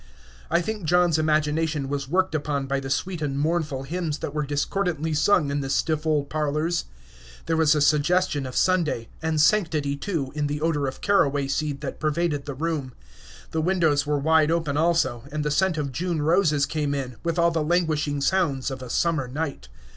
I 0.49 0.61
think 0.63 0.83
John's 0.85 1.19
imagination 1.19 1.87
was 1.87 2.09
worked 2.09 2.33
upon 2.33 2.65
by 2.65 2.79
the 2.79 2.89
sweet 2.89 3.21
and 3.21 3.37
mournful 3.37 3.83
hymns 3.83 4.17
that 4.17 4.33
were 4.33 4.47
discordantly 4.47 5.13
sung 5.13 5.51
in 5.51 5.59
the 5.61 5.69
stiff 5.69 6.07
old 6.07 6.27
parlors. 6.27 6.85
There 7.45 7.55
was 7.55 7.75
a 7.75 7.81
suggestion 7.81 8.47
of 8.47 8.55
Sunday, 8.55 9.09
and 9.21 9.39
sanctity 9.39 9.95
too, 9.95 10.31
in 10.33 10.47
the 10.47 10.59
odor 10.59 10.87
of 10.87 11.01
caraway 11.01 11.47
seed 11.47 11.81
that 11.81 11.99
pervaded 11.99 12.45
the 12.47 12.55
room. 12.55 12.93
The 13.51 13.61
windows 13.61 14.07
were 14.07 14.17
wide 14.17 14.49
open 14.49 14.75
also, 14.75 15.25
and 15.31 15.45
the 15.45 15.51
scent 15.51 15.77
of 15.77 15.91
June 15.91 16.23
roses 16.23 16.65
came 16.65 16.95
in, 16.95 17.17
with 17.23 17.37
all 17.37 17.51
the 17.51 17.61
languishing 17.63 18.21
sounds 18.21 18.71
of 18.71 18.81
a 18.81 18.89
summer 18.89 19.27
night. 19.27 19.67